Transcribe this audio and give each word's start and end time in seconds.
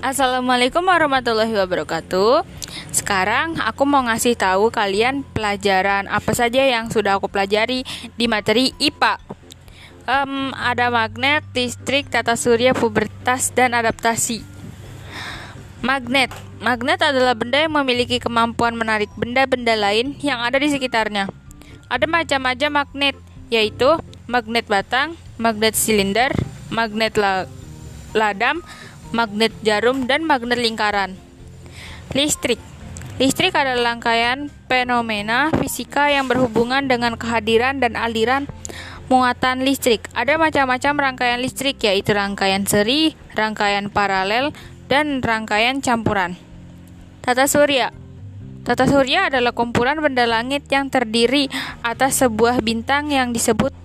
Assalamualaikum 0.00 0.80
warahmatullahi 0.88 1.52
wabarakatuh. 1.52 2.40
Sekarang 2.88 3.60
aku 3.60 3.84
mau 3.84 4.00
ngasih 4.00 4.32
tahu 4.32 4.72
kalian 4.72 5.20
pelajaran 5.36 6.08
apa 6.08 6.32
saja 6.32 6.64
yang 6.64 6.88
sudah 6.88 7.20
aku 7.20 7.28
pelajari 7.28 7.84
di 8.16 8.24
materi 8.24 8.72
IPA. 8.80 9.20
Um, 10.08 10.56
ada 10.56 10.88
magnet, 10.88 11.44
listrik, 11.52 12.08
tata 12.08 12.32
surya, 12.32 12.72
pubertas, 12.72 13.52
dan 13.52 13.76
adaptasi. 13.76 14.40
Magnet. 15.84 16.32
Magnet 16.64 17.04
adalah 17.04 17.36
benda 17.36 17.60
yang 17.60 17.76
memiliki 17.76 18.16
kemampuan 18.24 18.80
menarik 18.80 19.12
benda-benda 19.20 19.76
lain 19.76 20.16
yang 20.24 20.40
ada 20.40 20.56
di 20.56 20.72
sekitarnya. 20.72 21.28
Ada 21.92 22.08
macam-macam 22.08 22.88
magnet, 22.88 23.20
yaitu 23.52 24.00
magnet 24.24 24.64
batang, 24.64 25.12
magnet 25.36 25.76
silinder, 25.76 26.32
magnet 26.72 27.20
la 27.20 27.44
ladam, 28.10 28.64
magnet 29.10 29.54
jarum, 29.62 30.06
dan 30.10 30.26
magnet 30.26 30.58
lingkaran. 30.58 31.14
Listrik 32.10 32.58
Listrik 33.20 33.52
adalah 33.52 33.92
rangkaian 33.92 34.48
fenomena 34.64 35.52
fisika 35.60 36.08
yang 36.08 36.24
berhubungan 36.24 36.88
dengan 36.88 37.20
kehadiran 37.20 37.76
dan 37.76 37.92
aliran 37.92 38.48
muatan 39.12 39.60
listrik. 39.60 40.08
Ada 40.16 40.40
macam-macam 40.40 41.12
rangkaian 41.12 41.36
listrik, 41.36 41.76
yaitu 41.84 42.16
rangkaian 42.16 42.64
seri, 42.64 43.12
rangkaian 43.36 43.92
paralel, 43.92 44.56
dan 44.88 45.20
rangkaian 45.20 45.84
campuran. 45.84 46.40
Tata 47.20 47.44
surya 47.44 47.92
Tata 48.64 48.88
surya 48.88 49.28
adalah 49.28 49.52
kumpulan 49.52 50.00
benda 50.00 50.24
langit 50.24 50.64
yang 50.72 50.88
terdiri 50.88 51.52
atas 51.84 52.24
sebuah 52.24 52.64
bintang 52.64 53.12
yang 53.12 53.36
disebut 53.36 53.76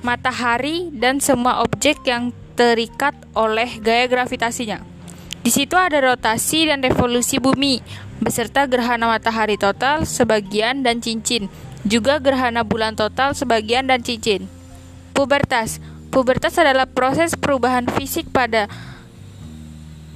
matahari 0.00 0.88
dan 0.94 1.18
semua 1.18 1.60
objek 1.60 2.00
yang 2.08 2.30
terikat 2.56 3.14
oleh 3.36 3.78
gaya 3.78 4.08
gravitasinya. 4.08 4.80
Di 5.44 5.54
situ 5.54 5.78
ada 5.78 6.02
rotasi 6.02 6.66
dan 6.66 6.82
revolusi 6.82 7.38
bumi, 7.38 7.78
beserta 8.18 8.66
gerhana 8.66 9.06
matahari 9.06 9.54
total 9.54 10.02
sebagian 10.02 10.82
dan 10.82 10.98
cincin, 10.98 11.46
juga 11.86 12.18
gerhana 12.18 12.66
bulan 12.66 12.98
total 12.98 13.36
sebagian 13.36 13.86
dan 13.86 14.02
cincin. 14.02 14.50
Pubertas 15.14 15.78
Pubertas 16.16 16.56
adalah 16.56 16.88
proses 16.88 17.36
perubahan 17.36 17.92
fisik 17.92 18.32
pada 18.32 18.72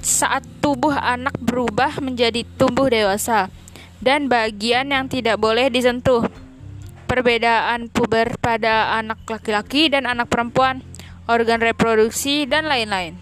saat 0.01 0.41
tubuh 0.57 0.97
anak 0.97 1.37
berubah 1.37 2.01
menjadi 2.01 2.41
tumbuh 2.57 2.89
dewasa 2.89 3.53
dan 4.01 4.25
bagian 4.25 4.89
yang 4.89 5.05
tidak 5.05 5.37
boleh 5.37 5.69
disentuh. 5.69 6.25
Perbedaan 7.05 7.91
puber 7.93 8.33
pada 8.41 8.97
anak 8.97 9.21
laki-laki 9.29 9.93
dan 9.93 10.09
anak 10.09 10.25
perempuan 10.25 10.81
organ 11.31 11.63
reproduksi, 11.63 12.43
dan 12.43 12.67
lain-lain. 12.67 13.15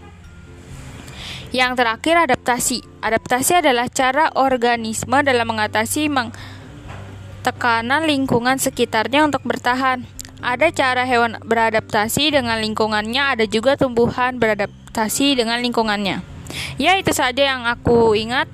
Yang 1.50 1.82
terakhir, 1.82 2.14
adaptasi. 2.30 2.78
Adaptasi 3.02 3.62
adalah 3.62 3.86
cara 3.90 4.30
organisme 4.38 5.18
dalam 5.22 5.46
mengatasi 5.50 6.06
tekanan 7.42 8.06
lingkungan 8.06 8.58
sekitarnya 8.58 9.26
untuk 9.26 9.42
bertahan. 9.42 10.06
Ada 10.40 10.72
cara 10.72 11.02
hewan 11.04 11.36
beradaptasi 11.42 12.32
dengan 12.32 12.58
lingkungannya, 12.64 13.36
ada 13.36 13.44
juga 13.44 13.76
tumbuhan 13.76 14.40
beradaptasi 14.40 15.36
dengan 15.36 15.60
lingkungannya. 15.60 16.24
Ya, 16.80 16.96
itu 16.96 17.12
saja 17.12 17.54
yang 17.54 17.68
aku 17.68 18.16
ingat. 18.16 18.48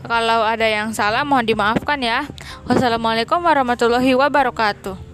Kalau 0.00 0.44
ada 0.44 0.64
yang 0.64 0.92
salah, 0.96 1.24
mohon 1.28 1.44
dimaafkan 1.44 2.00
ya. 2.00 2.24
Wassalamualaikum 2.68 3.40
warahmatullahi 3.40 4.16
wabarakatuh. 4.16 5.09